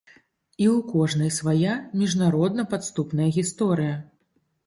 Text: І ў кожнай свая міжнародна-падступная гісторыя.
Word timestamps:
І 0.63 0.67
ў 0.75 0.93
кожнай 0.93 1.31
свая 1.39 1.73
міжнародна-падступная 2.01 3.27
гісторыя. 3.37 3.95